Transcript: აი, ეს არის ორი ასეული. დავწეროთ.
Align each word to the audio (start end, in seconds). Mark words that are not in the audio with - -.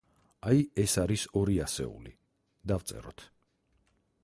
აი, 0.51 0.61
ეს 0.83 0.95
არის 1.01 1.25
ორი 1.41 1.59
ასეული. 1.67 2.15
დავწეროთ. 2.73 3.25